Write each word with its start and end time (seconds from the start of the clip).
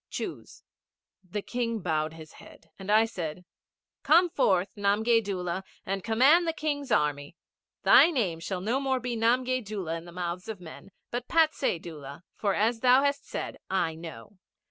Choose.' 0.09 0.63
The 1.23 1.43
King 1.43 1.77
bowed 1.81 2.13
his 2.13 2.31
head, 2.41 2.71
and 2.79 2.91
I 2.91 3.05
said, 3.05 3.45
'Come 4.01 4.31
forth, 4.31 4.73
Namgay 4.75 5.21
Doola, 5.23 5.63
and 5.85 6.03
command 6.03 6.47
the 6.47 6.53
King's 6.53 6.91
Army. 6.91 7.37
Thy 7.83 8.09
name 8.09 8.39
shall 8.39 8.61
no 8.61 8.79
more 8.79 8.99
be 8.99 9.15
Namgay 9.15 9.59
in 9.95 10.05
the 10.05 10.11
mouths 10.11 10.47
of 10.49 10.59
men, 10.59 10.89
but 11.11 11.27
Patsay 11.27 11.77
Doola, 11.77 12.23
for 12.35 12.55
as 12.55 12.79
thou 12.79 13.03
hast 13.03 13.27
said, 13.27 13.59
I 13.69 13.93
know.' 13.93 14.39